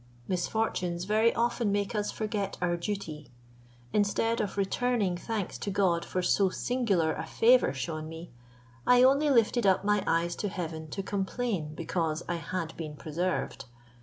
[0.27, 3.29] Misfortunes very often make us forget our duty.
[3.93, 8.31] Instead of returning thanks to God for so singular a favour shewn me,
[8.87, 13.65] I only lifted up my eyes to heaven, to complain because I had been preserved.